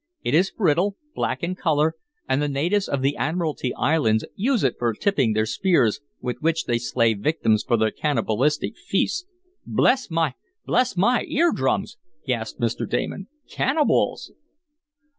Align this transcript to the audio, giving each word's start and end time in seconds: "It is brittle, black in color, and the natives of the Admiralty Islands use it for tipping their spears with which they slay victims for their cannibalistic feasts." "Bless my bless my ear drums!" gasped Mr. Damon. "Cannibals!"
"It 0.23 0.33
is 0.33 0.49
brittle, 0.49 0.97
black 1.13 1.43
in 1.43 1.53
color, 1.53 1.93
and 2.27 2.41
the 2.41 2.47
natives 2.47 2.87
of 2.89 3.03
the 3.03 3.15
Admiralty 3.17 3.71
Islands 3.75 4.25
use 4.35 4.63
it 4.63 4.77
for 4.79 4.93
tipping 4.93 5.33
their 5.33 5.45
spears 5.45 6.01
with 6.19 6.37
which 6.41 6.65
they 6.65 6.79
slay 6.79 7.13
victims 7.13 7.61
for 7.61 7.77
their 7.77 7.91
cannibalistic 7.91 8.75
feasts." 8.77 9.27
"Bless 9.63 10.09
my 10.09 10.33
bless 10.65 10.97
my 10.97 11.25
ear 11.27 11.51
drums!" 11.51 11.97
gasped 12.25 12.59
Mr. 12.59 12.89
Damon. 12.89 13.27
"Cannibals!" 13.47 14.31